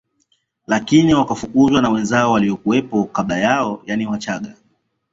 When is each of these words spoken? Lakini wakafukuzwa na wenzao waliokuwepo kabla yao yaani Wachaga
Lakini 0.67 1.13
wakafukuzwa 1.13 1.81
na 1.81 1.89
wenzao 1.89 2.31
waliokuwepo 2.31 3.03
kabla 3.03 3.37
yao 3.37 3.83
yaani 3.85 4.07
Wachaga 4.07 4.53